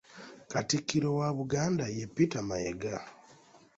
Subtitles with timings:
[0.51, 2.95] Katikkiro wa Buganda ye Peter Mayiga.